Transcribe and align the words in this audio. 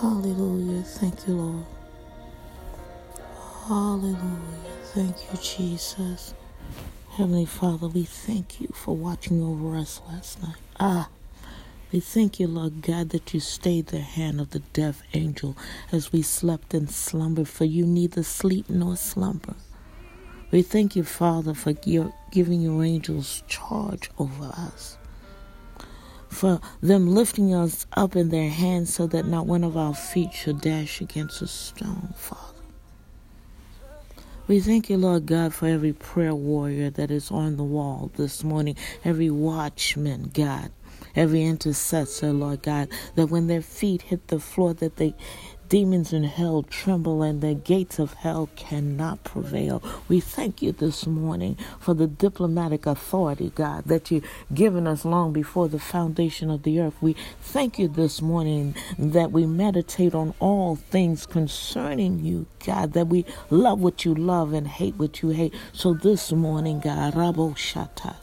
Hallelujah. 0.00 0.82
Thank 0.82 1.26
you, 1.26 1.34
Lord. 1.34 1.66
Hallelujah. 3.66 4.76
Thank 4.92 5.16
you, 5.32 5.38
Jesus. 5.42 6.34
Heavenly 7.12 7.46
Father, 7.46 7.88
we 7.88 8.04
thank 8.04 8.60
you 8.60 8.68
for 8.74 8.94
watching 8.94 9.42
over 9.42 9.74
us 9.76 10.02
last 10.06 10.42
night. 10.42 10.56
Ah, 10.78 11.08
we 11.90 12.00
thank 12.00 12.38
you, 12.38 12.46
Lord 12.46 12.82
God, 12.82 13.08
that 13.10 13.32
you 13.32 13.40
stayed 13.40 13.86
the 13.86 14.00
hand 14.00 14.38
of 14.38 14.50
the 14.50 14.58
deaf 14.58 15.02
angel 15.14 15.56
as 15.90 16.12
we 16.12 16.20
slept 16.20 16.74
and 16.74 16.90
slumbered, 16.90 17.48
for 17.48 17.64
you 17.64 17.86
neither 17.86 18.22
sleep 18.22 18.68
nor 18.68 18.96
slumber. 18.96 19.54
We 20.50 20.60
thank 20.60 20.94
you, 20.94 21.04
Father, 21.04 21.54
for 21.54 21.72
your, 21.86 22.12
giving 22.30 22.60
your 22.60 22.84
angels 22.84 23.42
charge 23.48 24.10
over 24.18 24.44
us 24.44 24.98
for 26.36 26.60
them 26.82 27.08
lifting 27.08 27.54
us 27.54 27.86
up 27.94 28.14
in 28.14 28.28
their 28.28 28.50
hands 28.50 28.92
so 28.92 29.06
that 29.06 29.24
not 29.24 29.46
one 29.46 29.64
of 29.64 29.74
our 29.74 29.94
feet 29.94 30.34
should 30.34 30.60
dash 30.60 31.00
against 31.00 31.40
a 31.40 31.46
stone, 31.46 32.12
Father. 32.14 32.42
We 34.46 34.60
thank 34.60 34.90
you, 34.90 34.98
Lord 34.98 35.24
God, 35.24 35.54
for 35.54 35.66
every 35.66 35.94
prayer 35.94 36.34
warrior 36.34 36.90
that 36.90 37.10
is 37.10 37.30
on 37.30 37.56
the 37.56 37.64
wall 37.64 38.12
this 38.16 38.44
morning, 38.44 38.76
every 39.02 39.30
watchman, 39.30 40.30
God, 40.34 40.70
every 41.16 41.42
intercessor, 41.42 42.32
Lord 42.34 42.62
God, 42.62 42.90
that 43.14 43.28
when 43.28 43.46
their 43.46 43.62
feet 43.62 44.02
hit 44.02 44.28
the 44.28 44.38
floor, 44.38 44.74
that 44.74 44.96
they 44.96 45.14
demons 45.68 46.12
in 46.12 46.24
hell 46.24 46.62
tremble 46.62 47.22
and 47.22 47.40
the 47.40 47.54
gates 47.54 47.98
of 47.98 48.14
hell 48.14 48.48
cannot 48.56 49.24
prevail. 49.24 49.82
We 50.08 50.20
thank 50.20 50.62
you 50.62 50.72
this 50.72 51.06
morning 51.06 51.58
for 51.80 51.94
the 51.94 52.06
diplomatic 52.06 52.86
authority, 52.86 53.52
God, 53.54 53.84
that 53.86 54.10
you've 54.10 54.26
given 54.54 54.86
us 54.86 55.04
long 55.04 55.32
before 55.32 55.68
the 55.68 55.78
foundation 55.78 56.50
of 56.50 56.62
the 56.64 56.80
earth. 56.80 56.94
We 57.00 57.16
thank 57.40 57.78
you 57.78 57.88
this 57.88 58.22
morning 58.22 58.74
that 58.98 59.32
we 59.32 59.46
meditate 59.46 60.14
on 60.14 60.34
all 60.40 60.76
things 60.76 61.26
concerning 61.26 62.20
you, 62.20 62.46
God, 62.64 62.92
that 62.94 63.08
we 63.08 63.24
love 63.50 63.80
what 63.80 64.04
you 64.04 64.14
love 64.14 64.52
and 64.52 64.68
hate 64.68 64.96
what 64.96 65.22
you 65.22 65.30
hate. 65.30 65.54
So 65.72 65.94
this 65.94 66.32
morning, 66.32 66.80
God, 66.80 67.14
Rabo 67.14 67.54
Shatai, 67.56 68.16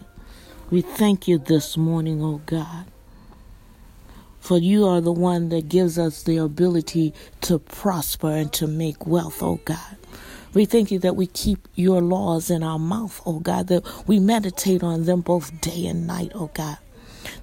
we 0.70 0.82
thank 0.82 1.28
you 1.28 1.38
this 1.40 1.78
morning, 1.78 2.24
oh 2.24 2.42
God 2.46 2.93
for 4.44 4.58
you 4.58 4.86
are 4.86 5.00
the 5.00 5.14
one 5.14 5.48
that 5.50 5.70
gives 5.70 5.98
us 5.98 6.24
the 6.24 6.36
ability 6.36 7.14
to 7.40 7.60
prosper 7.60 8.30
and 8.30 8.52
to 8.52 8.68
make 8.68 9.08
wealth, 9.08 9.42
oh 9.42 9.62
God. 9.64 9.96
We 10.54 10.66
thank 10.66 10.92
you 10.92 11.00
that 11.00 11.16
we 11.16 11.28
keep 11.28 11.66
your 11.76 12.02
laws 12.02 12.52
in 12.52 12.62
our 12.62 12.78
mouth, 12.78 13.22
oh 13.26 13.40
God, 13.40 13.68
that 13.68 13.86
we 14.06 14.20
meditate 14.20 14.84
on 14.84 15.06
them 15.06 15.22
both 15.22 15.62
day 15.62 15.86
and 15.86 16.06
night, 16.06 16.34
oh 16.36 16.52
God. 16.54 16.78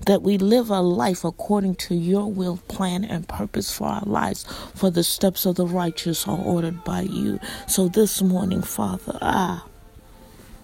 That 0.05 0.21
we 0.21 0.37
live 0.37 0.69
a 0.69 0.83
life 0.83 1.25
according 1.25 1.77
to 1.77 1.95
your 1.95 2.31
will, 2.31 2.59
plan, 2.69 3.03
and 3.05 3.27
purpose 3.27 3.73
for 3.75 3.87
our 3.87 4.05
lives, 4.05 4.45
for 4.75 4.91
the 4.91 5.03
steps 5.03 5.47
of 5.47 5.55
the 5.56 5.67
righteous 5.67 6.28
are 6.28 6.39
ordered 6.39 6.84
by 6.84 7.01
you. 7.01 7.41
So 7.67 7.89
this 7.89 8.21
morning, 8.21 8.61
Father, 8.61 9.17
ah, 9.23 9.65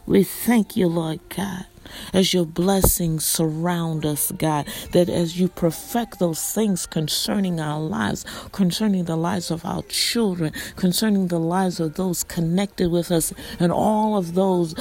we 0.05 0.23
thank 0.23 0.77
you, 0.77 0.87
Lord 0.87 1.20
God 1.34 1.64
as 2.12 2.34
your 2.34 2.47
blessings 2.47 3.25
surround 3.25 4.05
us, 4.05 4.33
God, 4.33 4.67
that 4.92 5.09
as 5.09 5.39
you 5.39 5.48
perfect 5.48 6.19
those 6.19 6.42
things 6.53 6.87
concerning 6.87 7.61
our 7.61 7.81
lives, 7.81 8.25
concerning 8.53 9.05
the 9.05 9.17
lives 9.17 9.51
of 9.51 9.65
our 9.65 9.83
children, 9.83 10.53
concerning 10.77 11.29
the 11.29 11.41
lives 11.41 11.81
of 11.81 11.95
those 11.95 12.25
connected 12.25 12.91
with 12.91 13.11
us, 13.11 13.33
and 13.59 13.73
all 13.73 14.17
of 14.17 14.34
those 14.34 14.75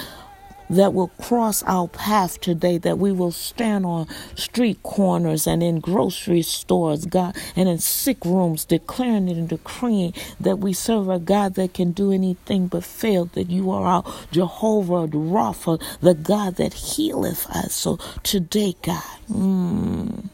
that 0.69 0.94
will 0.94 1.09
cross 1.21 1.63
our 1.63 1.88
path 1.88 2.39
today, 2.41 2.77
that 2.77 2.97
we 2.97 3.11
will 3.11 3.31
stand 3.31 3.85
on 3.85 4.08
street 4.35 4.81
corners 4.83 5.47
and 5.47 5.61
in 5.63 5.80
grocery 5.80 6.42
stores, 6.42 7.05
God, 7.05 7.36
and 7.55 7.70
in 7.70 7.80
sick 7.80 8.23
rooms, 8.26 8.65
declaring 8.65 9.30
and 9.30 9.49
decreeing 9.49 10.14
that 10.39 10.59
we 10.59 10.73
serve 10.73 11.09
a 11.09 11.20
God 11.20 11.55
that 11.55 11.73
can 11.73 11.92
do 11.92 12.11
anything 12.11 12.67
but 12.67 12.83
fail, 12.83 13.25
that 13.33 13.49
you 13.49 13.71
are 13.71 13.86
our 13.86 14.14
Jehovah 14.31 15.08
Rapha, 15.08 15.81
the 16.02 16.14
God 16.14 16.55
that 16.55 16.73
healeth 16.73 17.48
us. 17.49 17.73
So 17.73 17.98
today, 18.23 18.75
God, 18.81 19.04
mm, 19.30 20.30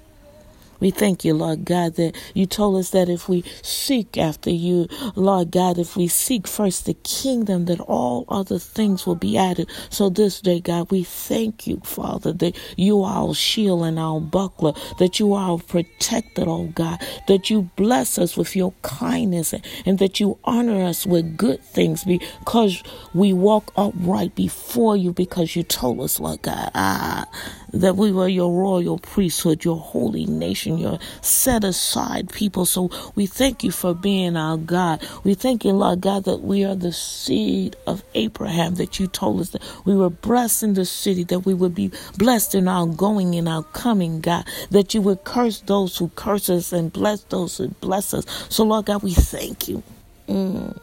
we 0.81 0.91
thank 0.91 1.25
you, 1.25 1.35
Lord 1.35 1.65
God, 1.65 1.95
that 1.95 2.15
you 2.35 2.47
told 2.47 2.77
us 2.79 2.91
that 2.91 3.09
if 3.09 3.29
we 3.29 3.43
seek 3.63 4.17
after 4.17 4.51
you, 4.51 4.87
Lord 5.15 5.51
God, 5.51 5.79
if 5.79 5.97
we 5.97 6.07
seek 6.09 6.47
first 6.47 6.87
the 6.87 6.95
kingdom, 6.95 7.65
that 7.67 7.81
all 7.81 8.25
other 8.29 8.59
things 8.59 9.07
will 9.07 9.15
be 9.15 9.37
added. 9.37 9.69
So 9.91 10.09
this 10.09 10.41
day, 10.41 10.61
God, 10.61 10.91
we 10.91 11.03
thank 11.03 11.67
you, 11.67 11.81
Father, 11.85 12.33
that 12.33 12.57
you 12.77 13.03
are 13.03 13.27
our 13.27 13.35
shield 13.35 13.85
and 13.85 13.99
our 13.99 14.21
buckler, 14.21 14.73
that 14.99 15.19
you 15.19 15.33
are 15.33 15.51
our 15.51 15.59
protector, 15.59 16.45
oh 16.47 16.67
God, 16.75 16.99
that 17.27 17.49
you 17.49 17.69
bless 17.77 18.19
us 18.19 18.37
with 18.37 18.55
your 18.55 18.73
kindness 18.83 19.53
and 19.85 19.99
that 19.99 20.19
you 20.19 20.37
honor 20.45 20.83
us 20.83 21.05
with 21.05 21.37
good 21.37 21.63
things 21.63 22.03
because 22.05 22.83
we 23.13 23.33
walk 23.33 23.71
upright 23.77 24.35
before 24.35 24.97
you 24.97 25.13
because 25.13 25.55
you 25.55 25.63
told 25.63 26.01
us, 26.01 26.19
Lord 26.19 26.41
God, 26.41 26.71
ah, 26.75 27.25
that 27.73 27.95
we 27.95 28.11
were 28.11 28.27
your 28.27 28.51
royal 28.53 28.97
priesthood, 28.97 29.63
your 29.63 29.77
holy 29.77 30.25
nation, 30.25 30.77
your 30.77 30.99
set 31.21 31.63
aside 31.63 32.31
people. 32.31 32.65
So 32.65 32.89
we 33.15 33.25
thank 33.25 33.63
you 33.63 33.71
for 33.71 33.93
being 33.93 34.35
our 34.35 34.57
God. 34.57 35.01
We 35.23 35.33
thank 35.33 35.65
you, 35.65 35.71
Lord 35.71 36.01
God, 36.01 36.25
that 36.25 36.41
we 36.41 36.63
are 36.63 36.75
the 36.75 36.91
seed 36.91 37.75
of 37.87 38.03
Abraham, 38.13 38.75
that 38.75 38.99
you 38.99 39.07
told 39.07 39.41
us 39.41 39.49
that 39.51 39.61
we 39.85 39.95
were 39.95 40.09
blessed 40.09 40.63
in 40.63 40.73
the 40.73 40.85
city, 40.85 41.23
that 41.25 41.39
we 41.39 41.53
would 41.53 41.75
be 41.75 41.91
blessed 42.17 42.55
in 42.55 42.67
our 42.67 42.85
going 42.85 43.35
and 43.35 43.47
our 43.47 43.63
coming, 43.63 44.21
God, 44.21 44.45
that 44.71 44.93
you 44.93 45.01
would 45.01 45.23
curse 45.23 45.61
those 45.61 45.97
who 45.97 46.09
curse 46.09 46.49
us 46.49 46.73
and 46.73 46.91
bless 46.91 47.23
those 47.25 47.57
who 47.57 47.69
bless 47.81 48.13
us. 48.13 48.25
So, 48.49 48.63
Lord 48.63 48.85
God, 48.85 49.03
we 49.03 49.13
thank 49.13 49.67
you. 49.67 49.83
Mm. 50.27 50.77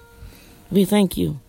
We 0.70 0.84
thank 0.84 1.16
you. 1.16 1.40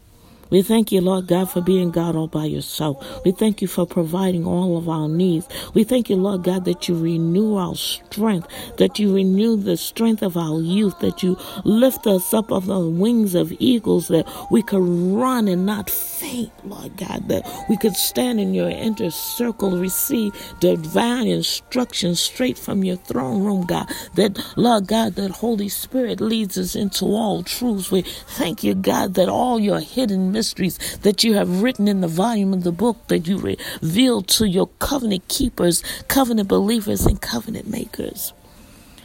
We 0.52 0.62
thank 0.64 0.92
you, 0.92 1.02
Lord 1.02 1.28
God, 1.28 1.52
for 1.52 1.62
being 1.62 1.92
God 1.92 2.16
all 2.16 2.28
by 2.28 2.46
yourself. 2.46 3.24
We 3.26 3.32
thank 3.32 3.62
you 3.62 3.68
for 3.68 3.86
providing 3.86 4.46
all 4.46 4.78
of 4.78 4.90
our 4.90 5.10
needs. 5.10 5.48
We 5.74 5.84
thank 5.84 6.10
you, 6.10 6.16
Lord 6.18 6.44
God, 6.44 6.66
that 6.66 6.88
you 6.88 7.00
renew 7.00 7.56
our 7.56 7.76
strength, 7.76 8.48
that 8.78 9.00
you 9.00 9.14
renew 9.14 9.58
the 9.58 9.78
strength 9.78 10.24
of 10.24 10.38
our 10.38 10.62
youth, 10.62 11.00
that 11.00 11.24
you 11.24 11.38
lift 11.66 12.08
us 12.08 12.34
up 12.34 12.52
of 12.52 12.68
the 12.68 12.80
wings 12.80 13.36
of 13.36 13.54
eagles, 13.60 14.08
that 14.10 14.28
we 14.52 14.62
could 14.64 14.82
run 14.84 15.48
and 15.48 15.66
not 15.66 15.90
faint, 15.90 16.52
Lord 16.66 16.98
God, 16.98 17.28
that 17.30 17.48
we 17.70 17.78
could 17.78 17.96
stand 17.96 18.40
in 18.40 18.54
your 18.54 18.70
inner 18.70 19.12
circle, 19.12 19.78
receive 19.80 20.34
divine 20.60 21.28
instruction 21.28 22.16
straight 22.16 22.58
from 22.58 22.84
your 22.84 22.98
throne 22.98 23.44
room, 23.44 23.66
God, 23.66 23.88
that, 24.16 24.40
Lord 24.58 24.88
God, 24.88 25.16
that 25.16 25.32
Holy 25.32 25.70
Spirit 25.70 26.22
leads 26.22 26.58
us 26.58 26.76
into 26.76 27.06
all 27.06 27.44
truths. 27.44 27.92
We 27.92 28.02
thank 28.04 28.64
you, 28.64 28.76
God, 28.76 29.16
that 29.16 29.30
all 29.30 29.60
your 29.60 29.80
hidden 29.80 30.32
mysteries 30.40 30.78
that 31.00 31.22
you 31.22 31.34
have 31.34 31.62
written 31.62 31.86
in 31.90 32.00
the 32.00 32.08
volume 32.08 32.54
of 32.54 32.64
the 32.64 32.72
book 32.72 32.96
that 33.10 33.28
you 33.28 33.38
revealed 33.38 34.26
to 34.26 34.48
your 34.48 34.68
covenant 34.80 35.28
keepers, 35.28 35.84
covenant 36.08 36.48
believers, 36.48 37.06
and 37.06 37.22
covenant 37.22 37.68
makers. 37.68 38.32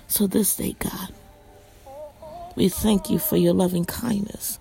So 0.06 0.28
this 0.28 0.54
day, 0.54 0.76
God, 0.78 1.08
we 2.54 2.68
thank 2.68 3.10
you 3.10 3.18
for 3.18 3.36
your 3.36 3.52
loving 3.52 3.84
kindness. 3.84 4.60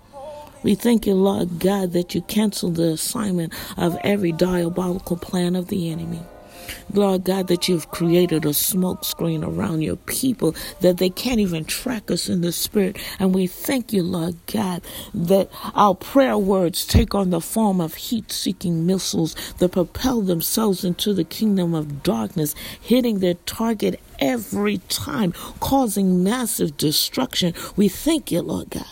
We 0.63 0.73
thank 0.73 1.06
you, 1.06 1.13
Lord 1.13 1.59
God, 1.59 1.91
that 1.91 2.16
you 2.16 2.23
canceled 2.23 2.78
the 2.78 2.94
assignment 2.94 3.53
of 3.78 3.95
every 4.03 4.31
diabolical 4.31 5.17
plan 5.17 5.55
of 5.55 5.67
the 5.67 5.91
enemy. 5.91 6.22
Lord 6.94 7.24
God, 7.24 7.47
that 7.47 7.68
you've 7.68 7.90
created 7.91 8.46
a 8.46 8.53
smoke 8.53 9.03
screen 9.03 9.44
around 9.44 9.81
your 9.81 9.96
people 9.96 10.56
that 10.81 10.97
they 10.97 11.09
can't 11.09 11.40
even 11.40 11.66
track 11.66 12.12
us 12.12 12.30
in 12.30 12.41
the 12.41 12.52
spirit. 12.52 12.97
And 13.19 13.34
we 13.34 13.47
thank 13.47 13.94
you, 13.94 14.03
Lord 14.03 14.36
God, 14.47 14.81
that 15.14 15.50
our 15.74 15.96
prayer 15.96 16.38
words 16.38 16.86
take 16.86 17.16
on 17.16 17.30
the 17.30 17.41
form 17.41 17.82
of 17.82 17.96
heat 17.96 18.32
seeking 18.32 18.85
missiles 18.85 19.35
that 19.58 19.72
propel 19.73 20.22
themselves 20.22 20.84
into 20.84 21.14
the 21.14 21.23
kingdom 21.23 21.73
of 21.73 22.03
darkness, 22.03 22.56
hitting 22.79 23.20
their 23.20 23.35
target 23.46 23.99
every 24.20 24.78
time, 24.90 25.34
causing 25.59 26.23
massive 26.23 26.78
destruction. 26.78 27.53
We 27.76 27.88
thank 27.90 28.32
you, 28.32 28.41
Lord 28.41 28.70
God, 28.70 28.85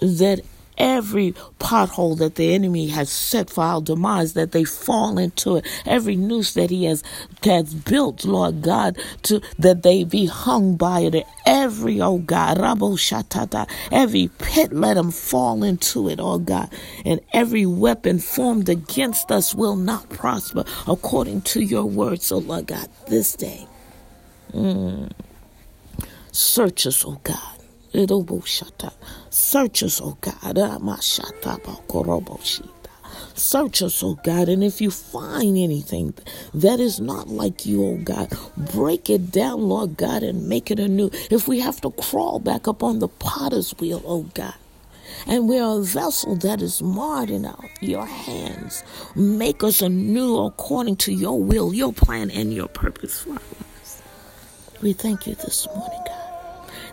that 0.00 0.40
every 0.78 1.32
pothole 1.58 2.18
that 2.18 2.36
the 2.36 2.54
enemy 2.54 2.88
has 2.88 3.10
set 3.10 3.50
for 3.50 3.64
our 3.64 3.80
demise, 3.80 4.34
that 4.34 4.52
they 4.52 4.64
fall 4.64 5.18
into 5.18 5.56
it. 5.56 5.66
Every 5.86 6.16
noose 6.16 6.54
that 6.54 6.70
he 6.70 6.84
has 6.84 7.02
has 7.44 7.74
built, 7.74 8.24
Lord 8.24 8.62
God, 8.62 8.98
to 9.24 9.40
that 9.58 9.82
they 9.82 10.04
be 10.04 10.26
hung 10.26 10.76
by 10.76 11.00
it. 11.00 11.26
Every 11.46 12.00
oh 12.00 12.18
God, 12.18 12.58
Rabo 12.58 12.96
Shatata, 12.98 13.68
every 13.90 14.28
pit, 14.38 14.72
let 14.72 14.94
them 14.94 15.10
fall 15.10 15.62
into 15.62 16.08
it, 16.08 16.18
oh 16.20 16.38
God. 16.38 16.72
And 17.04 17.20
every 17.32 17.66
weapon 17.66 18.18
formed 18.18 18.68
against 18.68 19.30
us 19.30 19.54
will 19.54 19.76
not 19.76 20.08
prosper 20.10 20.64
according 20.86 21.42
to 21.42 21.60
your 21.60 21.84
word. 21.84 22.22
So, 22.22 22.38
Lord 22.38 22.66
God, 22.66 22.88
this 23.08 23.34
day, 23.34 23.66
mm, 24.52 25.10
search 26.32 26.86
us, 26.86 27.04
oh 27.04 27.20
God 27.24 27.61
Search 27.94 29.82
us, 29.82 30.00
oh 30.00 30.16
God. 30.20 30.58
Ah, 30.58 30.78
oh, 30.80 32.40
Search 33.34 33.82
us, 33.82 34.02
oh 34.02 34.18
God. 34.24 34.48
And 34.48 34.64
if 34.64 34.80
you 34.80 34.90
find 34.90 35.58
anything 35.58 36.14
that 36.54 36.80
is 36.80 37.00
not 37.00 37.28
like 37.28 37.66
you, 37.66 37.84
oh 37.84 37.96
God, 37.98 38.32
break 38.56 39.10
it 39.10 39.30
down, 39.30 39.60
Lord 39.62 39.98
God, 39.98 40.22
and 40.22 40.48
make 40.48 40.70
it 40.70 40.80
anew. 40.80 41.10
If 41.30 41.46
we 41.48 41.60
have 41.60 41.82
to 41.82 41.90
crawl 41.90 42.38
back 42.38 42.66
up 42.66 42.82
on 42.82 43.00
the 43.00 43.08
potter's 43.08 43.72
wheel, 43.78 44.02
oh 44.06 44.22
God, 44.34 44.54
and 45.26 45.46
we 45.46 45.58
are 45.58 45.78
a 45.78 45.82
vessel 45.82 46.36
that 46.36 46.62
is 46.62 46.80
marred 46.80 47.28
in 47.28 47.46
your 47.82 48.06
hands. 48.06 48.82
Make 49.14 49.62
us 49.62 49.82
anew 49.82 50.38
according 50.38 50.96
to 50.96 51.12
your 51.12 51.38
will, 51.38 51.74
your 51.74 51.92
plan, 51.92 52.30
and 52.30 52.54
your 52.54 52.68
purpose 52.68 53.20
for 53.20 53.34
us. 53.34 54.02
We 54.80 54.94
thank 54.94 55.26
you 55.26 55.34
this 55.34 55.66
morning, 55.74 56.00
God 56.06 56.21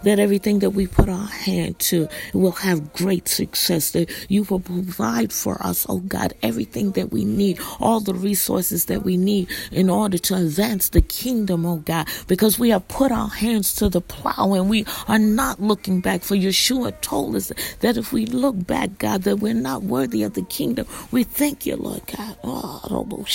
that 0.03 0.19
everything 0.19 0.59
that 0.59 0.71
we 0.71 0.87
put 0.87 1.09
our 1.09 1.27
hand 1.27 1.79
to 1.79 2.07
will 2.33 2.51
have 2.51 2.93
great 2.93 3.27
success, 3.27 3.91
that 3.91 4.09
you 4.29 4.43
will 4.43 4.59
provide 4.59 5.31
for 5.33 5.61
us, 5.65 5.85
oh 5.89 5.99
God, 5.99 6.33
everything 6.41 6.91
that 6.91 7.11
we 7.11 7.25
need, 7.25 7.59
all 7.79 7.99
the 7.99 8.13
resources 8.13 8.85
that 8.85 9.03
we 9.03 9.17
need 9.17 9.49
in 9.71 9.89
order 9.89 10.17
to 10.17 10.35
advance 10.35 10.89
the 10.89 11.01
kingdom, 11.01 11.65
oh 11.65 11.77
God, 11.77 12.07
because 12.27 12.59
we 12.59 12.69
have 12.69 12.87
put 12.87 13.11
our 13.11 13.29
hands 13.29 13.73
to 13.75 13.89
the 13.89 14.01
plow 14.01 14.53
and 14.53 14.69
we 14.69 14.85
are 15.07 15.19
not 15.19 15.61
looking 15.61 16.01
back. 16.01 16.21
For 16.21 16.35
Yeshua 16.35 16.99
told 17.01 17.35
us 17.35 17.51
that 17.79 17.97
if 17.97 18.13
we 18.13 18.25
look 18.25 18.65
back, 18.67 18.97
God, 18.97 19.23
that 19.23 19.37
we're 19.37 19.53
not 19.53 19.83
worthy 19.83 20.23
of 20.23 20.33
the 20.33 20.43
kingdom. 20.43 20.87
We 21.11 21.23
thank 21.23 21.65
you, 21.65 21.75
Lord 21.75 22.01
God. 22.15 22.37
Oh, 22.43 23.25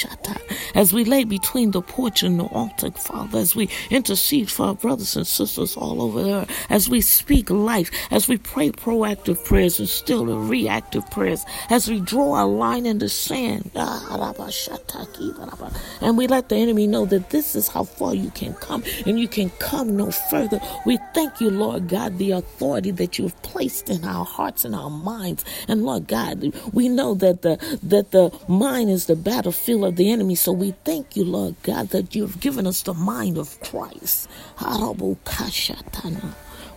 as 0.74 0.92
we 0.92 1.04
lay 1.04 1.24
between 1.24 1.70
the 1.70 1.82
porch 1.82 2.22
and 2.22 2.40
the 2.40 2.44
altar, 2.44 2.90
Father, 2.90 3.38
as 3.38 3.54
we 3.54 3.68
intercede 3.90 4.50
for 4.50 4.66
our 4.66 4.74
brothers 4.74 5.16
and 5.16 5.26
sisters 5.26 5.76
all 5.76 6.02
over 6.02 6.22
there, 6.22 6.46
as 6.70 6.88
we 6.88 7.00
speak 7.00 7.50
life, 7.50 7.90
as 8.10 8.28
we 8.28 8.36
pray 8.36 8.70
proactive 8.70 9.44
prayers 9.44 9.78
and 9.78 9.88
still 9.88 10.24
the 10.26 10.36
reactive 10.36 11.08
prayers, 11.10 11.44
as 11.70 11.88
we 11.88 12.00
draw 12.00 12.42
a 12.42 12.46
line 12.46 12.86
in 12.86 12.98
the 12.98 13.08
sand, 13.08 13.70
ah, 13.76 14.04
and 16.00 16.18
we 16.18 16.26
let 16.26 16.48
the 16.48 16.56
enemy 16.56 16.86
know 16.86 17.04
that 17.06 17.30
this 17.30 17.54
is 17.54 17.68
how 17.68 17.84
far 17.84 18.14
you 18.14 18.30
can 18.30 18.54
come 18.54 18.82
and 19.06 19.18
you 19.18 19.28
can 19.28 19.50
come 19.58 19.96
no 19.96 20.10
further. 20.10 20.60
We 20.86 20.98
thank 21.14 21.40
you, 21.40 21.50
Lord 21.50 21.88
God, 21.88 22.18
the 22.18 22.32
authority 22.32 22.90
that 22.92 23.18
you 23.18 23.24
have 23.24 23.42
placed 23.42 23.90
in 23.90 24.04
our 24.04 24.24
hearts 24.24 24.64
and 24.64 24.74
our 24.74 24.90
minds. 24.90 25.44
And 25.68 25.84
Lord 25.84 26.06
God, 26.06 26.52
we 26.72 26.88
know 26.88 27.14
that 27.14 27.42
the 27.42 27.56
that 27.82 28.10
the 28.10 28.32
mind 28.48 28.90
is 28.90 29.06
the 29.06 29.16
battlefield 29.16 29.84
of 29.84 29.96
the 29.96 30.10
enemy. 30.10 30.34
So 30.34 30.52
we 30.52 30.72
thank 30.84 31.16
you, 31.16 31.24
Lord 31.24 31.56
God, 31.62 31.88
that 31.90 32.14
you 32.14 32.22
have 32.22 32.40
given 32.40 32.66
us 32.66 32.82
the 32.82 32.94
mind 32.94 33.38
of 33.38 33.60
Christ. 33.60 34.28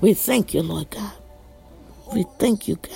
We 0.01 0.13
thank 0.13 0.53
you, 0.53 0.61
Lord 0.61 0.89
God. 0.91 1.13
We 2.13 2.25
thank 2.39 2.67
you, 2.67 2.75
God. 2.75 2.91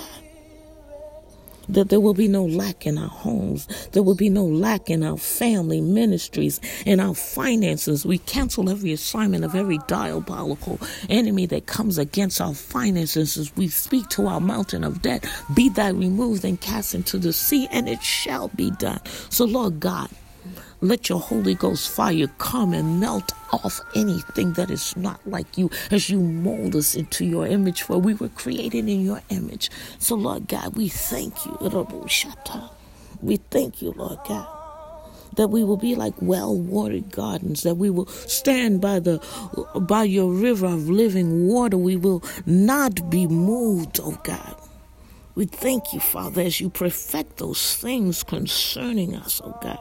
That 1.68 1.88
there 1.88 2.00
will 2.00 2.14
be 2.14 2.28
no 2.28 2.44
lack 2.44 2.86
in 2.86 2.98
our 2.98 3.08
homes. 3.08 3.66
There 3.92 4.02
will 4.02 4.14
be 4.16 4.28
no 4.28 4.44
lack 4.44 4.90
in 4.90 5.02
our 5.02 5.16
family 5.16 5.80
ministries, 5.80 6.60
in 6.84 7.00
our 7.00 7.14
finances. 7.14 8.04
We 8.04 8.18
cancel 8.18 8.68
every 8.68 8.92
assignment 8.92 9.44
of 9.44 9.54
every 9.54 9.78
diabolical 9.86 10.78
enemy 11.08 11.46
that 11.46 11.66
comes 11.66 11.98
against 11.98 12.40
our 12.40 12.54
finances 12.54 13.36
as 13.36 13.56
we 13.56 13.68
speak 13.68 14.08
to 14.10 14.26
our 14.26 14.40
mountain 14.40 14.84
of 14.84 15.02
debt. 15.02 15.24
Be 15.54 15.68
that 15.70 15.94
removed 15.94 16.44
and 16.44 16.60
cast 16.60 16.94
into 16.94 17.18
the 17.18 17.32
sea, 17.32 17.68
and 17.70 17.88
it 17.88 18.02
shall 18.02 18.48
be 18.48 18.70
done. 18.72 19.00
So, 19.30 19.44
Lord 19.44 19.80
God, 19.80 20.10
let 20.82 21.08
your 21.08 21.20
Holy 21.20 21.54
Ghost 21.54 21.90
fire 21.90 22.28
come 22.38 22.74
and 22.74 23.00
melt 23.00 23.32
off 23.52 23.80
anything 23.96 24.52
that 24.54 24.70
is 24.70 24.96
not 24.96 25.20
like 25.26 25.56
you 25.56 25.70
as 25.90 26.10
you 26.10 26.20
mold 26.20 26.76
us 26.76 26.94
into 26.94 27.24
your 27.24 27.46
image, 27.46 27.82
for 27.82 27.98
we 27.98 28.14
were 28.14 28.30
created 28.30 28.88
in 28.88 29.02
your 29.02 29.22
image. 29.30 29.70
So, 29.98 30.16
Lord 30.16 30.48
God, 30.48 30.76
we 30.76 30.88
thank 30.88 31.46
you. 31.46 31.56
We 33.22 33.36
thank 33.36 33.82
you, 33.82 33.92
Lord 33.96 34.18
God 34.28 34.48
that 35.36 35.48
we 35.48 35.64
will 35.64 35.76
be 35.78 35.94
like 35.94 36.14
well-watered 36.20 37.10
gardens 37.10 37.62
that 37.62 37.76
we 37.76 37.90
will 37.90 38.06
stand 38.06 38.80
by 38.80 39.00
the 39.00 39.18
by 39.88 40.04
your 40.04 40.30
river 40.32 40.66
of 40.66 40.90
living 40.90 41.48
water 41.48 41.78
we 41.78 41.96
will 41.96 42.22
not 42.46 43.10
be 43.10 43.26
moved 43.26 44.00
oh 44.02 44.18
god 44.24 44.56
we 45.34 45.46
thank 45.46 45.92
you 45.92 46.00
father 46.00 46.42
as 46.42 46.60
you 46.60 46.68
perfect 46.70 47.38
those 47.38 47.76
things 47.76 48.22
concerning 48.22 49.16
us 49.16 49.40
oh 49.44 49.58
god 49.62 49.80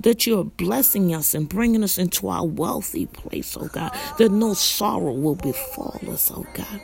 that 0.00 0.26
you're 0.26 0.44
blessing 0.44 1.14
us 1.14 1.34
and 1.34 1.48
bringing 1.48 1.84
us 1.84 1.98
into 1.98 2.28
our 2.28 2.46
wealthy 2.46 3.06
place, 3.06 3.56
oh 3.58 3.68
God, 3.68 3.92
that 4.18 4.30
no 4.30 4.54
sorrow 4.54 5.12
will 5.12 5.36
befall 5.36 6.00
us, 6.08 6.30
oh 6.34 6.46
God. 6.54 6.80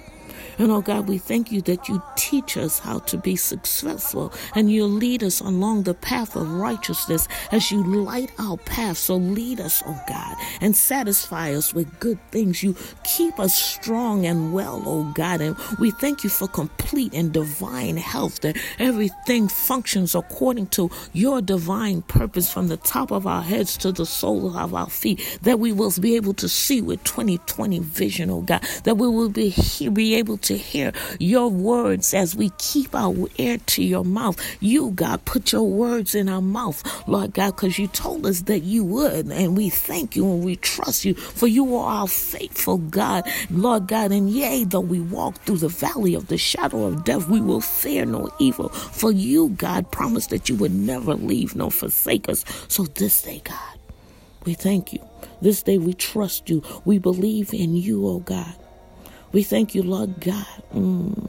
And 0.58 0.70
oh 0.72 0.80
God, 0.80 1.08
we 1.08 1.18
thank 1.18 1.52
you 1.52 1.60
that 1.62 1.88
you 1.88 2.02
teach 2.16 2.56
us 2.56 2.78
how 2.78 3.00
to 3.00 3.18
be 3.18 3.36
successful 3.36 4.32
and 4.54 4.70
you 4.70 4.86
lead 4.86 5.22
us 5.22 5.40
along 5.40 5.82
the 5.82 5.94
path 5.94 6.34
of 6.34 6.50
righteousness 6.50 7.28
as 7.52 7.70
you 7.70 7.82
light 7.84 8.32
our 8.38 8.56
path. 8.56 8.96
So 8.96 9.16
lead 9.16 9.60
us, 9.60 9.82
oh 9.86 10.00
God, 10.08 10.36
and 10.60 10.74
satisfy 10.74 11.52
us 11.52 11.74
with 11.74 12.00
good 12.00 12.18
things. 12.30 12.62
You 12.62 12.74
keep 13.04 13.38
us 13.38 13.54
strong 13.54 14.24
and 14.24 14.54
well, 14.54 14.82
oh 14.86 15.12
God. 15.14 15.40
And 15.40 15.56
we 15.78 15.90
thank 15.90 16.24
you 16.24 16.30
for 16.30 16.48
complete 16.48 17.12
and 17.12 17.32
divine 17.32 17.96
health, 17.96 18.40
that 18.40 18.56
everything 18.78 19.48
functions 19.48 20.14
according 20.14 20.68
to 20.68 20.90
your 21.12 21.42
divine 21.42 22.02
purpose 22.02 22.50
from 22.52 22.68
the 22.68 22.76
top 22.78 23.10
of 23.10 23.26
our 23.26 23.42
heads 23.42 23.76
to 23.78 23.92
the 23.92 24.06
sole 24.06 24.56
of 24.56 24.74
our 24.74 24.88
feet, 24.88 25.38
that 25.42 25.58
we 25.58 25.72
will 25.72 25.92
be 26.00 26.16
able 26.16 26.34
to 26.34 26.48
see 26.48 26.80
with 26.80 27.02
2020 27.04 27.78
vision, 27.80 28.30
oh 28.30 28.40
God, 28.40 28.62
that 28.84 28.96
we 28.96 29.08
will 29.08 29.28
be, 29.28 29.54
be 29.92 30.14
able 30.14 30.38
to 30.38 30.45
to 30.46 30.56
hear 30.56 30.92
your 31.18 31.48
words 31.48 32.14
as 32.14 32.34
we 32.34 32.50
keep 32.58 32.94
our 32.94 33.28
ear 33.36 33.58
to 33.66 33.82
your 33.82 34.04
mouth. 34.04 34.38
You, 34.60 34.92
God, 34.92 35.24
put 35.24 35.52
your 35.52 35.68
words 35.68 36.14
in 36.14 36.28
our 36.28 36.40
mouth, 36.40 36.82
Lord 37.08 37.34
God, 37.34 37.56
because 37.56 37.78
you 37.78 37.88
told 37.88 38.26
us 38.26 38.42
that 38.42 38.60
you 38.60 38.84
would. 38.84 39.26
And 39.26 39.56
we 39.56 39.68
thank 39.70 40.16
you 40.16 40.24
and 40.24 40.44
we 40.44 40.56
trust 40.56 41.04
you, 41.04 41.14
for 41.14 41.46
you 41.46 41.76
are 41.76 42.00
our 42.00 42.08
faithful 42.08 42.78
God, 42.78 43.28
Lord 43.50 43.88
God. 43.88 44.12
And 44.12 44.30
yea, 44.30 44.64
though 44.64 44.80
we 44.80 45.00
walk 45.00 45.36
through 45.42 45.58
the 45.58 45.68
valley 45.68 46.14
of 46.14 46.28
the 46.28 46.38
shadow 46.38 46.84
of 46.84 47.04
death, 47.04 47.28
we 47.28 47.40
will 47.40 47.60
fear 47.60 48.04
no 48.04 48.30
evil. 48.38 48.68
For 48.68 49.10
you, 49.12 49.50
God, 49.50 49.90
promised 49.90 50.30
that 50.30 50.48
you 50.48 50.56
would 50.56 50.74
never 50.74 51.14
leave 51.14 51.56
nor 51.56 51.70
forsake 51.70 52.28
us. 52.28 52.44
So 52.68 52.84
this 52.84 53.22
day, 53.22 53.42
God, 53.44 53.78
we 54.44 54.54
thank 54.54 54.92
you. 54.92 55.04
This 55.42 55.62
day 55.62 55.78
we 55.78 55.92
trust 55.92 56.48
you. 56.48 56.62
We 56.84 56.98
believe 56.98 57.52
in 57.52 57.76
you, 57.76 58.06
oh 58.06 58.20
God. 58.20 58.54
We 59.32 59.42
thank 59.42 59.74
you, 59.74 59.82
Lord 59.82 60.20
God, 60.20 60.46
mm, 60.74 61.28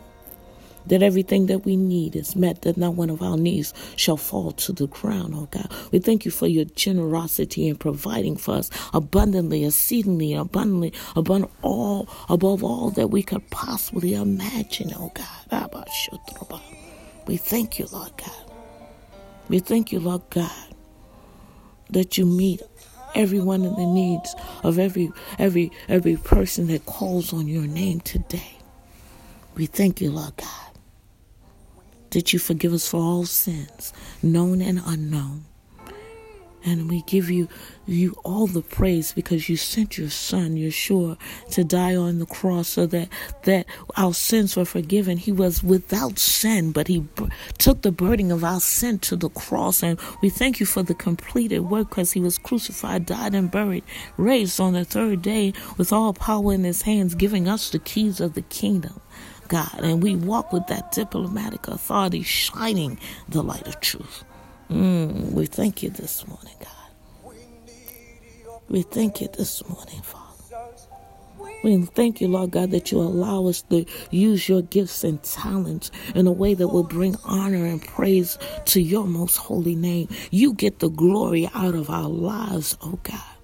that 0.88 1.04
everything 1.04 1.48
that 1.48 1.66
we 1.66 1.76
need 1.76 2.16
is 2.16 2.36
met, 2.36 2.62
that 2.64 2.78
not 2.78 2.96
one 2.96 3.10
of 3.10 3.22
our 3.22 3.38
needs 3.38 3.74
shall 3.98 4.18
fall 4.18 4.52
to 4.54 4.72
the 4.72 4.88
ground, 4.88 5.34
oh 5.36 5.48
God. 5.52 5.70
We 5.92 6.00
thank 6.00 6.26
you 6.26 6.32
for 6.32 6.48
your 6.48 6.66
generosity 6.66 7.68
in 7.68 7.76
providing 7.78 8.38
for 8.38 8.56
us 8.56 8.70
abundantly, 8.94 9.66
exceedingly, 9.66 10.34
abundantly, 10.34 10.94
above 11.16 11.50
all, 11.62 12.08
above 12.30 12.64
all 12.64 12.92
that 12.92 13.10
we 13.10 13.24
could 13.24 13.50
possibly 13.50 14.14
imagine, 14.14 14.94
oh 14.96 15.12
God. 15.14 15.72
We 17.28 17.38
thank 17.38 17.80
you, 17.80 17.88
Lord 17.92 18.12
God. 18.18 18.52
We 19.50 19.60
thank 19.60 19.92
you, 19.92 20.00
Lord 20.00 20.24
God, 20.30 20.52
that 21.90 22.18
you 22.18 22.26
meet 22.26 22.62
every 23.16 23.40
one 23.40 23.66
of 23.66 23.76
the 23.76 23.86
needs 23.86 24.36
of 24.64 24.80
every 24.80 25.12
every 25.40 25.72
every 25.88 26.18
person 26.18 26.68
that 26.68 26.86
calls 26.86 27.34
on 27.34 27.48
your 27.48 27.68
name 27.68 28.02
today. 28.02 28.58
We 29.56 29.66
thank 29.66 30.02
you, 30.02 30.12
Lord 30.12 30.36
God, 30.38 30.80
that 32.12 32.34
you 32.34 32.40
forgive 32.40 32.74
us 32.74 32.88
for 32.88 32.98
all 32.98 33.26
sins, 33.26 33.94
known 34.22 34.62
and 34.62 34.82
unknown. 34.86 35.46
And 36.66 36.90
we 36.90 37.02
give 37.04 37.30
you 37.30 37.48
you 37.86 38.18
all 38.26 38.48
the 38.48 38.62
praise 38.62 39.14
because 39.14 39.48
you 39.48 39.56
sent 39.56 39.98
your 39.98 40.10
son, 40.10 40.56
Yeshua, 40.56 41.18
to 41.52 41.64
die 41.64 41.96
on 41.96 42.20
the 42.20 42.26
cross 42.26 42.68
so 42.68 42.86
that, 42.88 43.08
that 43.44 43.66
our 43.96 44.14
sins 44.14 44.58
were 44.58 44.66
forgiven. 44.66 45.18
He 45.18 45.32
was 45.32 45.64
without 45.64 46.20
sin, 46.20 46.74
but 46.74 46.90
he 46.90 47.00
b- 47.00 47.30
took 47.58 47.82
the 47.82 47.92
burden 47.92 48.32
of 48.32 48.44
our 48.44 48.60
sin 48.60 49.00
to 49.00 49.16
the 49.16 49.30
cross. 49.30 49.82
And 49.82 49.98
we 50.22 50.30
thank 50.30 50.60
you 50.60 50.66
for 50.66 50.84
the 50.84 50.94
completed 50.94 51.60
work 51.62 51.90
because 51.90 52.12
he 52.12 52.20
was 52.20 52.38
crucified, 52.38 53.06
died, 53.06 53.34
and 53.34 53.50
buried, 53.50 53.86
raised 54.18 54.60
on 54.60 54.74
the 54.74 54.84
third 54.84 55.22
day 55.22 55.54
with 55.78 55.94
all 55.94 56.14
power 56.14 56.54
in 56.54 56.66
his 56.66 56.82
hands, 56.82 57.16
giving 57.16 57.48
us 57.48 57.70
the 57.70 57.80
keys 57.80 58.20
of 58.20 58.34
the 58.34 58.42
kingdom. 58.42 59.00
God, 59.48 59.80
and 59.80 60.04
we 60.04 60.16
walk 60.16 60.52
with 60.52 60.68
that 60.68 60.92
diplomatic 60.92 61.70
authority, 61.70 62.22
shining 62.22 63.00
the 63.30 63.42
light 63.42 63.66
of 63.66 63.80
truth. 63.80 64.26
Mm, 64.70 65.32
we 65.34 65.46
thank 65.48 65.84
you 65.84 65.90
this 65.90 66.28
morning, 66.28 66.56
God. 66.60 66.70
We 68.70 68.84
thank 68.84 69.22
you 69.22 69.30
this 69.30 69.68
morning, 69.70 70.02
Father. 70.02 70.26
We 71.64 71.82
thank 71.86 72.22
you, 72.22 72.28
Lord 72.28 72.52
God, 72.52 72.72
that 72.72 72.92
you 72.92 73.00
allow 73.00 73.48
us 73.48 73.64
to 73.64 73.86
use 74.12 74.50
your 74.50 74.62
gifts 74.64 75.04
and 75.04 75.22
talents 75.24 75.92
in 76.16 76.28
a 76.28 76.32
way 76.32 76.54
that 76.54 76.68
will 76.70 76.84
bring 76.84 77.16
honor 77.26 77.66
and 77.66 77.82
praise 77.82 78.38
to 78.66 78.82
your 78.82 79.06
most 79.08 79.38
holy 79.38 79.76
name. 79.76 80.10
You 80.32 80.54
get 80.54 80.80
the 80.80 80.90
glory 80.90 81.50
out 81.56 81.76
of 81.76 81.90
our 81.90 82.10
lives, 82.10 82.78
oh 82.82 83.00
God 83.04 83.37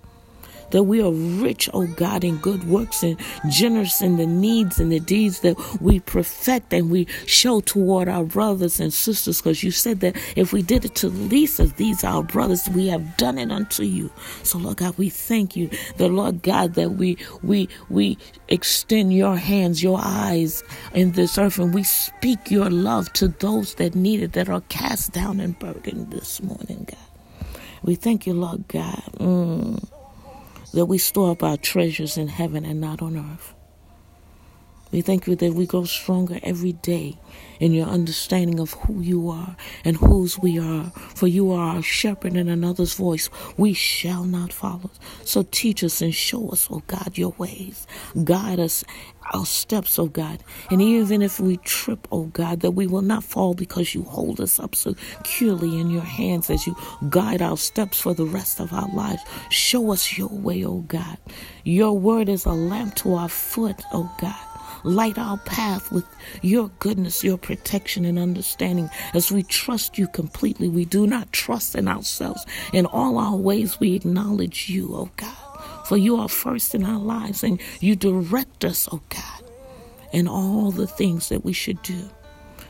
that 0.74 0.84
we 0.84 1.02
are 1.02 1.12
rich, 1.12 1.70
oh 1.72 1.86
God, 1.86 2.24
in 2.24 2.38
good 2.38 2.64
works 2.68 3.04
and 3.04 3.18
generous 3.48 4.02
in 4.02 4.18
the 4.18 4.26
needs 4.26 4.80
and 4.80 4.92
the 4.92 5.00
deeds 5.00 5.42
that 5.42 5.56
we 5.80 6.00
perfect 6.00 6.74
and 6.74 6.90
we 6.90 7.06
show 7.28 7.62
toward 7.62 8.10
our 8.10 8.24
brothers 8.24 8.80
and 8.80 8.92
sisters. 8.92 9.40
Because 9.40 9.64
you 9.64 9.70
said 9.70 10.00
that 10.00 10.18
if 10.36 10.52
we 10.52 10.64
did 10.64 10.84
it 10.84 10.96
to 10.96 11.10
the 11.10 11.24
least 11.30 11.60
of 11.60 11.78
these, 11.78 12.04
our 12.04 12.24
brothers, 12.24 12.68
we 12.70 12.88
have 12.88 13.18
done 13.18 13.38
it 13.38 13.52
unto 13.52 13.84
you. 13.84 14.12
So, 14.42 14.58
Lord 14.58 14.78
God, 14.78 14.98
we 14.98 15.10
thank 15.10 15.56
you, 15.56 15.70
the 15.98 16.08
Lord 16.08 16.42
God, 16.42 16.74
that 16.74 16.94
we 16.94 17.18
we 17.44 17.70
we 17.90 18.18
extend 18.48 19.14
your 19.14 19.38
hands, 19.38 19.84
your 19.84 20.00
eyes 20.02 20.64
in 20.96 21.12
this 21.12 21.38
earth, 21.38 21.60
and 21.60 21.72
we 21.72 21.84
speak 21.84 22.50
your 22.50 22.72
love 22.72 23.14
to 23.14 23.28
those 23.28 23.76
that 23.76 23.94
need 23.94 24.24
it, 24.24 24.34
that 24.34 24.50
are 24.50 24.62
cast 24.70 25.12
down 25.14 25.40
and 25.40 25.58
burdened 25.60 26.10
this 26.10 26.42
morning, 26.42 26.88
God. 26.90 27.62
We 27.84 27.94
thank 27.94 28.26
you, 28.26 28.34
Lord 28.34 28.68
God. 28.68 29.04
Mm 29.20 29.93
that 30.74 30.86
we 30.86 30.98
store 30.98 31.32
up 31.32 31.44
our 31.44 31.58
treasures 31.58 32.18
in 32.18 32.28
heaven 32.28 32.66
and 32.66 32.82
not 32.82 33.02
on 33.02 33.18
earth. 33.18 33.54
We 34.94 35.02
thank 35.02 35.26
you 35.26 35.36
that 35.36 35.54
we 35.56 35.66
grow 35.66 35.86
stronger 35.86 36.40
every 36.44 36.74
day 36.74 37.18
in 37.60 37.74
your 37.74 37.88
understanding 37.88 38.60
of 38.60 38.74
who 38.74 39.02
you 39.02 39.28
are 39.28 39.56
and 39.84 39.98
whose 39.98 40.38
we 40.38 40.60
are. 40.60 40.92
For 41.16 41.26
you 41.26 41.52
are 41.52 41.78
our 41.78 41.82
shepherd 41.82 42.34
and 42.34 42.48
another's 42.48 42.94
voice 42.94 43.28
we 43.58 43.74
shall 43.74 44.24
not 44.24 44.54
follow. 44.54 44.92
So 45.24 45.48
teach 45.50 45.84
us 45.84 46.00
and 46.04 46.14
show 46.14 46.50
us, 46.50 46.68
oh 46.70 46.84
God, 46.86 47.18
your 47.18 47.34
ways. 47.40 47.88
Guide 48.24 48.60
us 48.60 48.84
our 49.34 49.48
steps, 49.48 49.98
oh 49.98 50.06
God. 50.06 50.44
And 50.70 50.80
even 50.80 51.24
if 51.24 51.40
we 51.40 51.58
trip, 51.58 52.08
oh 52.12 52.26
God, 52.26 52.60
that 52.60 52.72
we 52.72 52.86
will 52.86 53.02
not 53.02 53.24
fall 53.24 53.56
because 53.56 53.96
you 53.96 54.04
hold 54.04 54.40
us 54.40 54.60
up 54.60 54.76
securely 54.76 55.80
in 55.80 55.90
your 55.90 56.04
hands 56.04 56.52
as 56.52 56.68
you 56.68 56.76
guide 57.10 57.42
our 57.42 57.58
steps 57.58 58.00
for 58.00 58.14
the 58.14 58.26
rest 58.26 58.60
of 58.60 58.72
our 58.72 58.90
lives. 58.90 59.24
Show 59.50 59.92
us 59.92 60.20
your 60.20 60.30
way, 60.30 60.64
oh 60.64 60.82
God. 60.82 61.18
Your 61.64 61.98
word 61.98 62.30
is 62.30 62.46
a 62.46 62.52
lamp 62.52 62.94
to 62.98 63.16
our 63.16 63.30
foot, 63.30 63.82
oh 63.92 64.16
God. 64.22 64.53
Light 64.84 65.18
our 65.18 65.38
path 65.38 65.92
with 65.92 66.06
your 66.42 66.70
goodness, 66.80 67.24
your 67.24 67.38
protection, 67.38 68.06
and 68.06 68.20
understanding 68.20 68.90
as 69.14 69.32
we 69.32 69.44
trust 69.44 69.98
you 69.98 70.08
completely. 70.08 70.70
We 70.70 70.86
do 70.86 71.08
not 71.08 71.32
trust 71.32 71.76
in 71.76 71.88
ourselves. 71.88 72.46
In 72.74 72.86
all 72.86 73.18
our 73.18 73.36
ways, 73.36 73.80
we 73.80 73.96
acknowledge 73.96 74.70
you, 74.70 74.90
oh 74.94 75.10
God. 75.18 75.36
For 75.86 75.98
you 75.98 76.18
are 76.18 76.30
first 76.30 76.76
in 76.76 76.84
our 76.86 77.00
lives 77.00 77.44
and 77.44 77.62
you 77.80 77.96
direct 77.96 78.66
us, 78.66 78.88
oh 78.92 79.02
God, 79.10 79.44
in 80.12 80.28
all 80.28 80.72
the 80.72 80.88
things 80.88 81.30
that 81.30 81.44
we 81.44 81.54
should 81.54 81.82
do. 81.82 82.10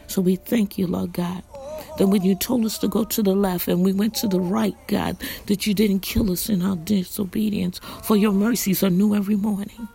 So 0.07 0.21
we 0.21 0.35
thank 0.35 0.77
you, 0.77 0.87
Lord 0.87 1.13
God, 1.13 1.43
that 1.97 2.07
when 2.07 2.23
you 2.23 2.35
told 2.35 2.65
us 2.65 2.77
to 2.79 2.87
go 2.87 3.03
to 3.05 3.23
the 3.23 3.35
left 3.35 3.67
and 3.67 3.83
we 3.83 3.93
went 3.93 4.15
to 4.15 4.27
the 4.27 4.39
right, 4.39 4.75
God, 4.87 5.17
that 5.47 5.65
you 5.65 5.73
didn't 5.73 6.01
kill 6.01 6.31
us 6.31 6.49
in 6.49 6.61
our 6.61 6.75
disobedience, 6.75 7.79
for 8.03 8.15
your 8.15 8.31
mercies 8.33 8.83
are 8.83 8.89
new 8.89 9.15
every 9.15 9.35
morning. 9.35 9.87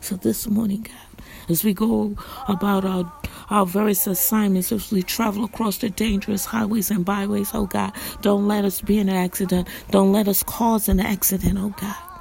So 0.00 0.16
this 0.16 0.46
morning, 0.46 0.82
God, 0.82 1.13
as 1.48 1.64
we 1.64 1.74
go 1.74 2.16
about 2.48 2.84
our, 2.84 3.12
our 3.50 3.66
various 3.66 4.06
assignments, 4.06 4.72
as 4.72 4.90
we 4.90 5.02
travel 5.02 5.44
across 5.44 5.78
the 5.78 5.90
dangerous 5.90 6.44
highways 6.44 6.90
and 6.90 7.04
byways, 7.04 7.50
oh 7.54 7.66
God, 7.66 7.92
don't 8.22 8.48
let 8.48 8.64
us 8.64 8.80
be 8.80 8.98
in 8.98 9.08
an 9.08 9.16
accident. 9.16 9.68
Don't 9.90 10.12
let 10.12 10.28
us 10.28 10.42
cause 10.42 10.88
an 10.88 11.00
accident, 11.00 11.58
oh 11.58 11.74
God. 11.80 12.13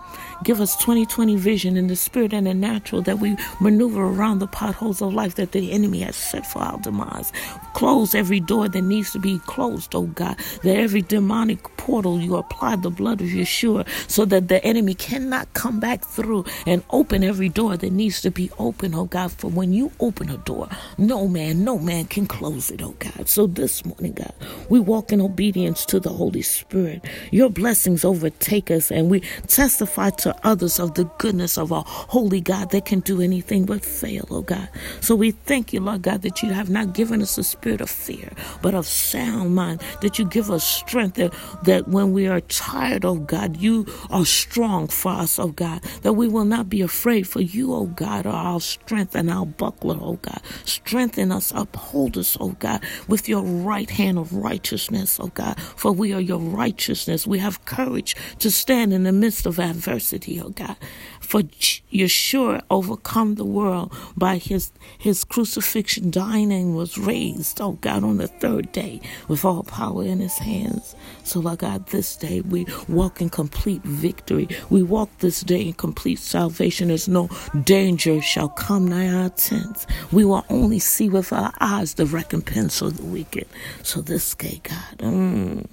Give 0.43 0.59
us 0.59 0.75
2020 0.75 1.37
vision 1.37 1.77
in 1.77 1.87
the 1.87 1.95
spirit 1.95 2.33
and 2.33 2.47
the 2.47 2.53
natural 2.53 3.01
that 3.03 3.19
we 3.19 3.37
maneuver 3.61 4.03
around 4.03 4.39
the 4.39 4.47
potholes 4.47 5.01
of 5.01 5.13
life 5.13 5.35
that 5.35 5.53
the 5.53 5.71
enemy 5.71 6.01
has 6.01 6.17
set 6.17 6.45
for 6.45 6.59
our 6.59 6.77
demise. 6.79 7.31
Close 7.73 8.13
every 8.13 8.41
door 8.41 8.67
that 8.67 8.81
needs 8.81 9.11
to 9.13 9.19
be 9.19 9.39
closed, 9.39 9.95
oh 9.95 10.03
God. 10.03 10.37
That 10.63 10.75
every 10.75 11.01
demonic 11.01 11.63
portal 11.77 12.19
you 12.19 12.35
apply 12.35 12.75
the 12.75 12.89
blood 12.89 13.21
of 13.21 13.27
Yeshua 13.27 13.87
so 14.09 14.25
that 14.25 14.49
the 14.49 14.63
enemy 14.65 14.95
cannot 14.95 15.53
come 15.53 15.79
back 15.79 16.03
through 16.03 16.45
and 16.65 16.83
open 16.89 17.23
every 17.23 17.49
door 17.49 17.77
that 17.77 17.91
needs 17.91 18.21
to 18.21 18.31
be 18.31 18.51
open, 18.59 18.93
oh 18.93 19.05
God. 19.05 19.31
For 19.31 19.49
when 19.49 19.71
you 19.71 19.91
open 20.01 20.29
a 20.29 20.37
door, 20.37 20.67
no 20.97 21.27
man, 21.27 21.63
no 21.63 21.79
man 21.79 22.05
can 22.05 22.27
close 22.27 22.69
it, 22.69 22.81
oh 22.81 22.95
God. 22.99 23.29
So 23.29 23.47
this 23.47 23.85
morning, 23.85 24.13
God, 24.13 24.33
we 24.69 24.79
walk 24.81 25.13
in 25.13 25.21
obedience 25.21 25.85
to 25.85 25.99
the 26.01 26.09
Holy 26.09 26.41
Spirit. 26.41 27.05
Your 27.31 27.49
blessings 27.49 28.03
overtake 28.03 28.69
us 28.69 28.91
and 28.91 29.09
we 29.09 29.21
testify 29.47 30.09
to 30.09 30.32
others 30.43 30.79
of 30.79 30.95
the 30.95 31.05
goodness 31.17 31.57
of 31.57 31.71
our 31.71 31.83
holy 31.87 32.41
God 32.41 32.71
that 32.71 32.85
can 32.85 32.99
do 33.01 33.21
anything 33.21 33.65
but 33.65 33.83
fail, 33.83 34.27
oh 34.31 34.41
God. 34.41 34.69
So 35.01 35.15
we 35.15 35.31
thank 35.31 35.73
you, 35.73 35.81
Lord 35.81 36.01
God, 36.03 36.21
that 36.23 36.43
you 36.43 36.51
have 36.51 36.69
not 36.69 36.93
given 36.93 37.21
us 37.21 37.37
a 37.37 37.43
spirit 37.43 37.81
of 37.81 37.89
fear, 37.89 38.31
but 38.61 38.73
of 38.73 38.85
sound 38.85 39.55
mind, 39.55 39.81
that 40.01 40.19
you 40.19 40.25
give 40.25 40.51
us 40.51 40.67
strength, 40.67 41.15
that, 41.15 41.33
that 41.63 41.87
when 41.87 42.13
we 42.13 42.27
are 42.27 42.41
tired, 42.41 43.05
oh 43.05 43.15
God, 43.15 43.57
you 43.57 43.85
are 44.09 44.25
strong 44.25 44.87
for 44.87 45.11
us, 45.11 45.39
oh 45.39 45.49
God, 45.49 45.81
that 46.01 46.13
we 46.13 46.27
will 46.27 46.45
not 46.45 46.69
be 46.69 46.81
afraid, 46.81 47.27
for 47.27 47.41
you, 47.41 47.73
oh 47.73 47.85
God, 47.87 48.25
are 48.25 48.33
our 48.33 48.61
strength 48.61 49.15
and 49.15 49.29
our 49.29 49.45
buckler, 49.45 49.97
oh 49.99 50.19
God. 50.21 50.41
Strengthen 50.65 51.31
us, 51.31 51.51
uphold 51.55 52.17
us, 52.17 52.37
oh 52.39 52.55
God, 52.59 52.83
with 53.07 53.29
your 53.29 53.43
right 53.43 53.89
hand 53.89 54.17
of 54.17 54.33
righteousness, 54.33 55.19
oh 55.19 55.27
God, 55.27 55.59
for 55.59 55.91
we 55.91 56.13
are 56.13 56.21
your 56.21 56.39
righteousness. 56.39 57.27
We 57.27 57.39
have 57.39 57.65
courage 57.65 58.15
to 58.39 58.51
stand 58.51 58.93
in 58.93 59.03
the 59.03 59.11
midst 59.11 59.45
of 59.45 59.59
adversity 59.59 60.12
oh 60.43 60.49
God. 60.49 60.75
For 61.19 61.41
Yeshua 61.41 62.61
overcome 62.69 63.35
the 63.35 63.45
world 63.45 63.93
by 64.15 64.37
his, 64.37 64.71
his 64.97 65.23
crucifixion, 65.23 66.11
dying 66.11 66.51
and 66.51 66.75
was 66.75 66.97
raised, 66.97 67.59
oh 67.61 67.73
God, 67.73 68.03
on 68.03 68.17
the 68.17 68.27
third 68.27 68.71
day 68.71 69.01
with 69.27 69.45
all 69.45 69.63
power 69.63 70.03
in 70.03 70.19
his 70.19 70.37
hands. 70.37 70.95
So, 71.23 71.39
Lord 71.39 71.59
God, 71.59 71.87
this 71.87 72.15
day 72.15 72.41
we 72.41 72.65
walk 72.87 73.21
in 73.21 73.29
complete 73.29 73.81
victory. 73.83 74.47
We 74.69 74.83
walk 74.83 75.09
this 75.19 75.41
day 75.41 75.67
in 75.67 75.73
complete 75.73 76.19
salvation. 76.19 76.89
There's 76.89 77.07
no 77.07 77.29
danger 77.63 78.21
shall 78.21 78.49
come 78.49 78.87
nigh 78.87 79.11
our 79.11 79.29
tents. 79.29 79.87
We 80.11 80.25
will 80.25 80.45
only 80.49 80.79
see 80.79 81.09
with 81.09 81.31
our 81.33 81.53
eyes 81.59 81.95
the 81.95 82.05
recompense 82.05 82.81
of 82.81 82.97
the 82.97 83.03
wicked. 83.03 83.47
So 83.83 84.01
this 84.01 84.33
day, 84.35 84.61
God, 84.63 84.97
mm, 84.99 85.65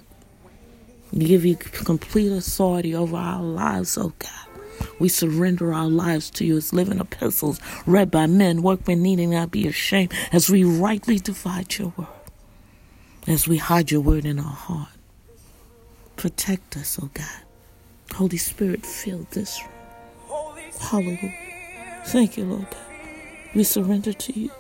give 1.19 1.45
you 1.45 1.57
complete 1.57 2.33
authority 2.33 2.95
over 2.95 3.17
our 3.17 3.43
lives, 3.43 3.99
oh 3.99 4.13
God. 4.19 4.31
We 4.99 5.09
surrender 5.09 5.73
our 5.73 5.89
lives 5.89 6.31
to 6.31 6.45
you 6.45 6.57
as 6.57 6.73
living 6.73 7.01
epistles 7.01 7.61
read 7.87 8.11
by 8.11 8.27
men, 8.27 8.63
workmen 8.63 9.03
needing 9.03 9.31
not 9.31 9.51
be 9.51 9.67
ashamed, 9.67 10.13
as 10.33 10.51
we 10.51 10.65
rightly 10.65 11.19
divide 11.19 11.79
your 11.79 11.93
word, 11.97 12.07
as 13.27 13.49
we 13.49 13.57
hide 13.57 13.91
your 13.91 14.01
word 14.01 14.25
in 14.25 14.39
our 14.39 14.45
heart. 14.45 14.89
Protect 16.17 16.77
us, 16.77 16.99
oh 17.03 17.11
God. 17.13 17.45
Holy 18.15 18.37
Spirit, 18.37 18.85
fill 18.85 19.27
this 19.31 19.61
room. 19.63 19.71
Hallelujah. 20.81 21.35
Thank 22.07 22.37
you, 22.37 22.45
Lord 22.45 22.71
God. 22.71 22.81
We 23.55 23.65
surrender 23.65 24.13
to 24.13 24.39
you. 24.39 24.51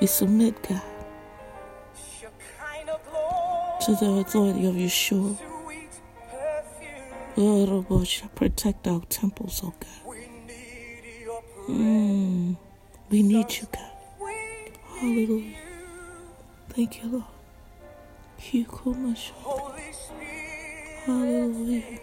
We 0.00 0.06
submit, 0.06 0.62
God 0.68 0.82
to 3.84 3.94
the 3.96 4.10
authority 4.12 4.64
of 4.64 4.74
Yeshua. 4.76 5.36
Lord, 7.36 8.08
protect 8.34 8.86
our 8.86 9.02
temples, 9.10 9.60
oh 9.62 9.74
God. 9.78 10.16
Mm, 11.68 12.56
we 13.10 13.22
need 13.22 13.52
you, 13.52 13.66
God. 13.70 13.90
Hallelujah. 14.98 15.56
Thank 16.70 17.02
you, 17.02 17.10
Lord. 17.10 17.24
Hallelujah. 21.04 22.00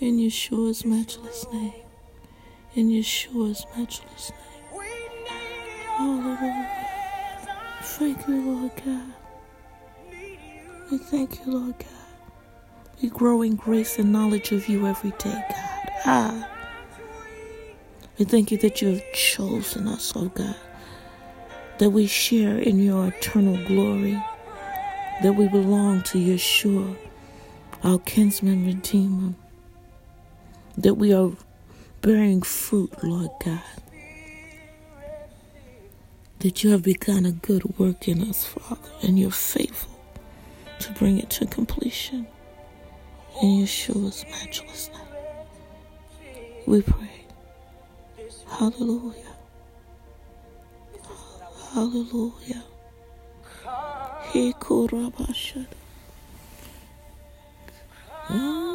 In 0.00 0.16
Yeshua's 0.16 0.84
matchless 0.84 1.46
name. 1.52 1.72
In 2.74 2.88
Yeshua's 2.88 3.64
matchless 3.76 4.32
name. 4.32 4.40
Hallelujah. 5.96 6.68
Thank 7.82 8.26
you, 8.26 8.40
Lord 8.40 8.72
God. 8.84 9.14
We 10.90 10.96
thank 10.96 11.44
you, 11.44 11.52
Lord 11.52 11.78
God. 11.78 11.88
We 13.02 13.10
grow 13.10 13.42
in 13.42 13.56
grace 13.56 13.98
and 13.98 14.10
knowledge 14.10 14.52
of 14.52 14.68
you 14.68 14.86
every 14.86 15.10
day, 15.18 15.44
God. 15.50 15.90
Ah. 16.06 16.48
We 18.18 18.24
thank 18.24 18.50
you 18.50 18.56
that 18.58 18.80
you 18.80 18.88
have 18.94 19.12
chosen 19.12 19.86
us, 19.86 20.14
oh 20.16 20.28
God. 20.28 20.56
That 21.76 21.90
we 21.90 22.06
share 22.06 22.58
in 22.58 22.78
your 22.78 23.08
eternal 23.08 23.62
glory. 23.66 24.18
That 25.22 25.34
we 25.34 25.48
belong 25.48 26.04
to 26.04 26.18
Yeshua, 26.18 26.96
our 27.84 27.98
kinsman 27.98 28.64
redeemer. 28.64 29.34
That 30.78 30.94
we 30.94 31.12
are 31.12 31.32
bearing 32.00 32.40
fruit, 32.40 32.92
Lord 33.04 33.30
God. 33.44 33.60
That 36.38 36.64
you 36.64 36.70
have 36.70 36.82
begun 36.82 37.26
a 37.26 37.32
good 37.32 37.78
work 37.78 38.08
in 38.08 38.22
us, 38.22 38.46
Father, 38.46 38.90
and 39.02 39.18
you're 39.18 39.30
faithful 39.30 39.87
to 40.80 40.92
bring 40.92 41.18
it 41.18 41.30
to 41.30 41.46
completion. 41.46 42.26
In 43.42 43.62
Yeshua's 43.62 44.24
matchless 44.30 44.90
name, 44.90 45.00
we 46.66 46.82
pray. 46.82 47.26
Hallelujah. 48.48 49.36
Hallelujah. 51.72 52.64
He. 54.32 54.54
Holy 58.28 58.67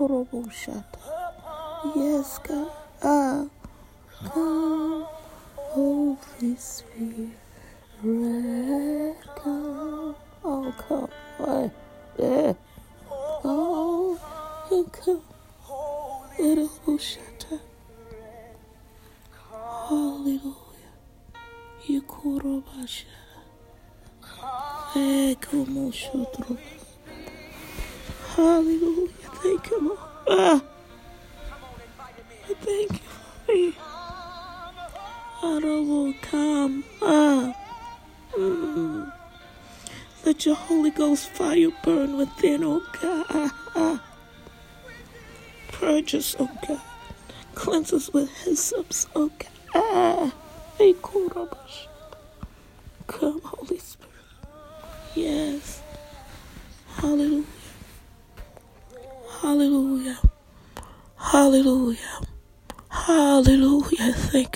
Oh, 0.00 0.26
Korobushata. 0.26 0.84
Yes, 1.96 2.38
God. 2.38 2.72
Ah. 3.02 3.46
Come, 4.34 5.06
Holy 5.56 6.56
Spirit. 6.56 7.30
I 35.46 35.60
don't 35.60 36.22
come. 36.22 36.84
Ah. 37.02 37.54
Mm. 38.34 39.12
Let 40.24 40.44
your 40.44 40.56
Holy 40.56 40.90
Ghost 40.90 41.28
fire 41.28 41.70
burn 41.84 42.16
within, 42.16 42.64
oh 42.64 42.82
God. 43.00 44.00
Purge 45.72 46.14
us, 46.16 46.34
oh 46.40 46.50
God. 46.66 46.80
Cleanse 47.54 47.92
us 47.92 48.10
with 48.12 48.30
hyssop, 48.44 48.92
oh 49.14 49.30
God. 49.72 50.32
Come, 53.06 53.40
Holy 53.44 53.78
Spirit. 53.78 54.12
Yes. 55.14 55.82
Hallelujah. 56.96 57.44
Hallelujah. 59.40 60.18
Hallelujah. 61.16 62.20
Hallelujah. 62.90 64.12
Thank 64.12 64.46
you. 64.46 64.50